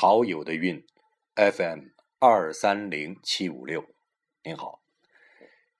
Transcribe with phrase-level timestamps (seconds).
[0.00, 0.86] 好友的韵
[1.34, 1.86] ，FM
[2.20, 3.84] 二三零七五六，
[4.44, 4.80] 您好，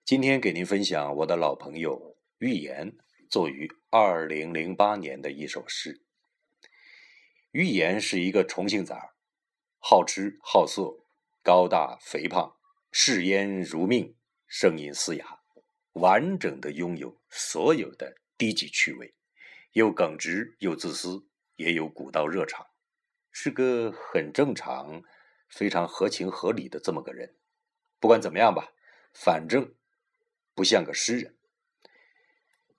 [0.05, 2.97] 今天给您分享我的老朋友寓言
[3.31, 6.03] 作于二零零八年的一首诗。
[7.53, 9.15] 寓言是一个重庆崽儿，
[9.79, 10.99] 好吃好色，
[11.45, 12.57] 高大肥胖，
[12.91, 14.17] 嗜烟如命，
[14.49, 15.39] 声音嘶哑，
[15.93, 19.15] 完整的拥有所有的低级趣味，
[19.75, 21.25] 又耿直又自私，
[21.55, 22.67] 也有古道热肠。
[23.31, 25.03] 是个很正常、
[25.49, 27.37] 非常合情合理的这么个人。
[28.01, 28.73] 不管怎么样吧，
[29.13, 29.75] 反正
[30.55, 31.37] 不像个诗人。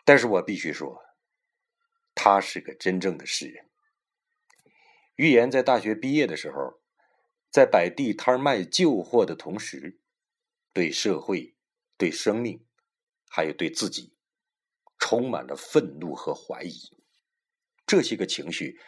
[0.05, 1.03] 但是我必须说，
[2.15, 3.69] 他是个真正的诗人。
[5.15, 6.81] 预言在大学毕业的时候，
[7.51, 9.99] 在摆地摊卖旧货的同时，
[10.73, 11.55] 对社会、
[11.97, 12.65] 对生命，
[13.29, 14.13] 还有对自己，
[14.97, 16.97] 充满了愤怒和怀疑。
[17.85, 18.79] 这些个情绪。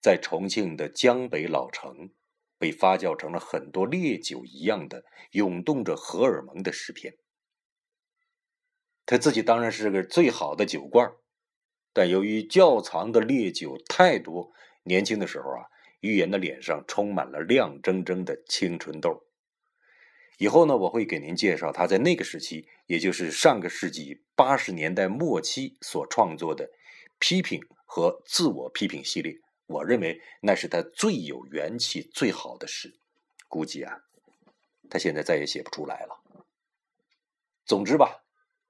[0.00, 2.10] 在重庆的江北老城，
[2.58, 7.16] 被发酵成了很多烈酒一样的涌动着荷尔蒙的诗篇。
[9.06, 11.12] 他自己当然是个最好的酒罐，
[11.92, 14.52] 但由于窖藏的烈酒太多，
[14.84, 15.66] 年轻的时候啊，
[16.00, 19.24] 预言的脸上充满了亮铮铮的青春痘。
[20.38, 26.70] 以后呢，我会给您介绍他在那个时期，也就是上个世纪八十年代末期所创作的
[27.18, 29.38] 批评和自我批评系列。
[29.70, 32.92] 我认为那是他最有元气、最好的诗。
[33.46, 34.02] 估计啊，
[34.90, 36.20] 他现在再也写不出来了。
[37.64, 38.24] 总之吧，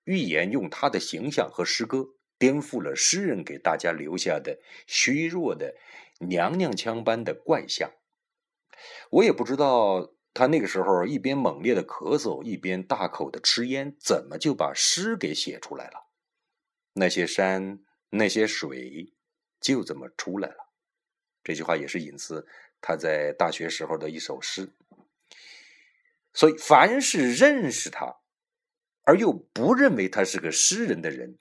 [0.05, 2.06] 预言用他的形象和诗歌
[2.37, 5.75] 颠覆了诗人给大家留下的虚弱的
[6.19, 7.91] 娘娘腔般的怪象。
[9.09, 16.09] 我也不知道他那个时候一边猛烈的咳嗽，一边大口的吃烟，怎么就把诗给写出来了？
[16.93, 19.15] 那些山，那些水，
[19.61, 20.69] 就这么出来了。
[21.42, 22.46] 这句话也是引自
[22.80, 24.72] 他在大学时候的一首诗，
[26.34, 28.16] 所以凡是认识他
[29.05, 31.38] 而又不认为他是个诗人的人，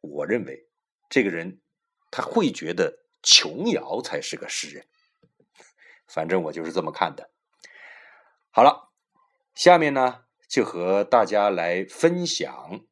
[0.00, 0.68] 我认为
[1.08, 1.60] 这个人
[2.10, 4.86] 他会觉得琼瑶才是个诗人。
[6.06, 7.30] 反正我就是这么看的。
[8.50, 8.92] 好了，
[9.54, 12.84] 下面呢就和大家来分享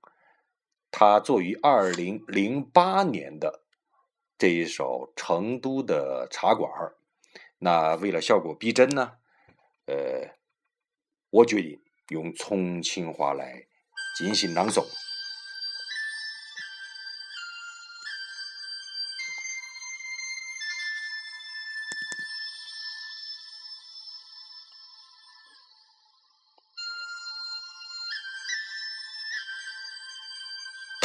[0.91, 3.63] 他作于二零零八年的。
[4.43, 6.69] 这一首成都的茶馆
[7.59, 9.13] 那为了效果逼真呢，
[9.87, 10.35] 呃，
[11.31, 13.69] 我决定用重庆话来
[14.19, 14.85] 进行朗诵。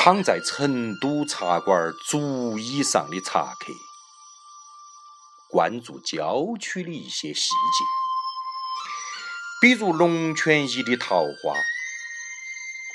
[0.07, 3.73] 躺在成都茶馆竹椅上的茶客，
[5.49, 7.83] 关注郊区的一些细节，
[9.59, 11.53] 比如龙泉驿的桃花，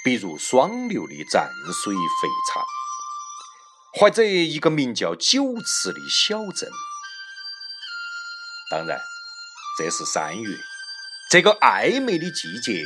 [0.03, 1.51] 比如双流的蘸
[1.85, 2.65] 水肥肠，
[3.93, 6.71] 或者一个名叫九池的小镇。
[8.71, 8.99] 当然，
[9.77, 10.59] 这是三月，
[11.31, 12.83] 这个暧昧的季节，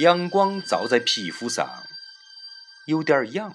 [0.00, 1.86] 阳光照在皮肤上。
[2.86, 3.54] 有点痒，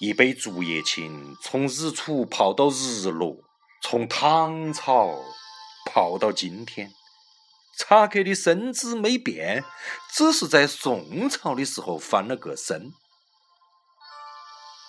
[0.00, 3.36] 一杯竹叶青，从日出泡到日落，
[3.80, 5.22] 从唐朝
[5.86, 6.92] 泡到今天，
[7.78, 9.64] 茶客的身姿没变，
[10.12, 12.92] 只是在宋朝的时候翻了个身。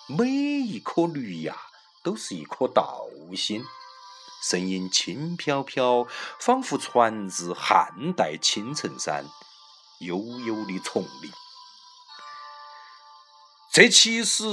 [0.10, 1.56] 每一颗绿芽
[2.04, 3.64] 都是一颗道心，
[4.44, 6.06] 声音轻飘飘，
[6.40, 9.26] 仿佛传自汉代青城山
[10.00, 11.32] 悠悠的丛林。
[13.74, 14.44] 这其实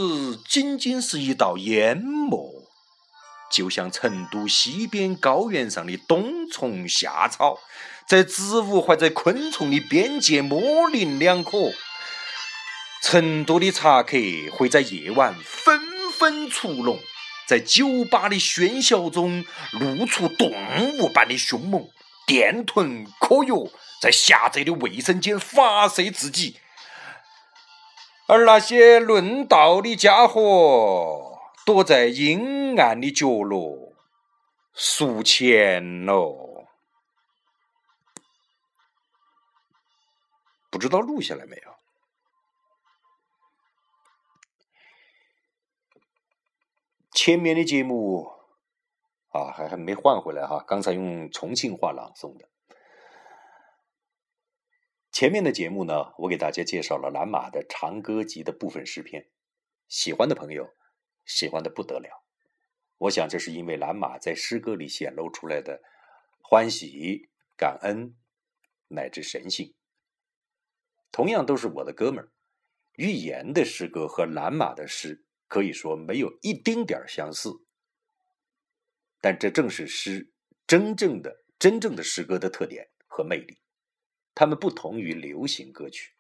[0.47, 2.69] 仅仅是一道烟幕，
[3.51, 7.59] 就像成都西边高原上的冬虫夏草，
[8.07, 11.73] 在植物或者昆虫的边界模棱两可。
[13.03, 14.17] 成都的茶客
[14.53, 15.81] 会在夜晚纷
[16.13, 17.01] 纷出笼，
[17.45, 20.53] 在酒吧的喧嚣中露出动
[20.99, 21.89] 物般的凶猛，
[22.25, 23.69] 电臀可药
[24.01, 26.59] 在狭窄的卫生间发射自己。
[28.29, 33.95] 而那些论道的家伙躲在阴暗的角落
[34.75, 36.67] 数钱喽，
[40.71, 41.73] 不知道录下来没有？
[47.13, 48.31] 前面的节目
[49.31, 52.47] 啊，还还没换回来哈，刚才用重庆话朗诵的。
[55.19, 59.29] 前面的节目呢，我给大家介绍了蓝马的《长歌集》的部分诗篇，
[59.89, 60.77] 喜欢的朋友
[61.25, 62.25] 喜欢的不得了。
[62.99, 65.83] 我想这是因为蓝马在诗歌里显露出来的
[66.41, 68.15] 欢喜、感恩
[68.87, 69.75] 乃至神性。
[71.11, 72.31] 同样都是我的哥们儿，
[72.95, 77.51] 寓言的诗歌和蓝马的诗可以说没有一丁点儿相似，
[79.21, 80.33] 但这正是诗
[80.65, 83.59] 真正的真正的诗歌的特点和魅力。
[84.39, 86.13] 他们不同于流行歌曲，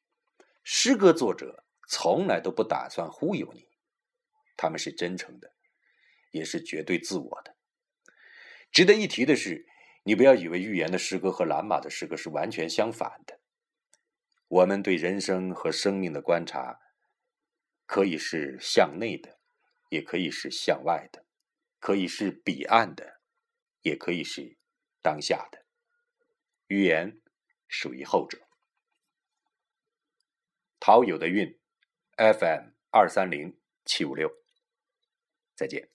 [0.65, 3.69] 诗歌作者从来都不打算忽悠你，
[4.57, 5.53] 他们是真诚的，
[6.33, 7.55] 也是绝对自我的。
[8.73, 9.69] 值得一提的是，
[10.03, 13.39] 你不要以为预言的诗歌和蓝马的诗歌是完全相反的。
[14.49, 16.81] 我们对人生和生命的观察，
[17.87, 19.39] 可以是向内的，
[19.91, 21.25] 也可以是向外的，
[21.79, 23.21] 可以是彼岸的，
[23.83, 24.59] 也可以是
[25.01, 25.65] 当下的。
[26.67, 27.21] 预言。
[27.69, 28.49] 属于后者。
[30.81, 31.59] 陶友的运
[32.17, 34.31] ，FM 二三零七五六，
[35.55, 35.91] 再见。